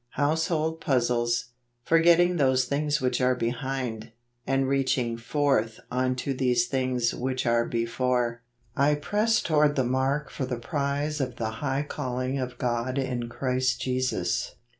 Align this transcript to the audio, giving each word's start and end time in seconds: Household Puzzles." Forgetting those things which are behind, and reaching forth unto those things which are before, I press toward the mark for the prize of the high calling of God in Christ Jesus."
Household 0.15 0.81
Puzzles." 0.81 1.49
Forgetting 1.91 2.37
those 2.37 2.65
things 2.65 3.01
which 3.01 3.21
are 3.21 3.35
behind, 3.35 4.11
and 4.47 4.67
reaching 4.67 5.15
forth 5.15 5.79
unto 5.91 6.33
those 6.33 6.65
things 6.65 7.13
which 7.13 7.45
are 7.45 7.65
before, 7.67 8.41
I 8.75 8.95
press 8.95 9.43
toward 9.43 9.75
the 9.75 9.83
mark 9.83 10.31
for 10.31 10.47
the 10.47 10.57
prize 10.57 11.21
of 11.21 11.35
the 11.35 11.51
high 11.61 11.83
calling 11.87 12.39
of 12.39 12.57
God 12.57 12.97
in 12.97 13.29
Christ 13.29 13.79
Jesus." 13.79 14.55